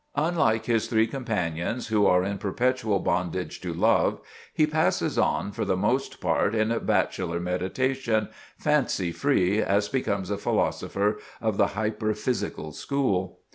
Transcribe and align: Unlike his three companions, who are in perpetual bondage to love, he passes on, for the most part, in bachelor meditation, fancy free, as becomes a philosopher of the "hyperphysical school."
Unlike 0.15 0.65
his 0.65 0.87
three 0.87 1.05
companions, 1.05 1.89
who 1.89 2.07
are 2.07 2.23
in 2.23 2.39
perpetual 2.39 2.97
bondage 2.97 3.61
to 3.61 3.71
love, 3.71 4.19
he 4.51 4.65
passes 4.65 5.15
on, 5.15 5.51
for 5.51 5.63
the 5.63 5.77
most 5.77 6.19
part, 6.19 6.55
in 6.55 6.75
bachelor 6.87 7.39
meditation, 7.39 8.29
fancy 8.57 9.11
free, 9.11 9.61
as 9.61 9.89
becomes 9.89 10.31
a 10.31 10.39
philosopher 10.39 11.19
of 11.39 11.57
the 11.57 11.67
"hyperphysical 11.77 12.73
school." 12.73 13.41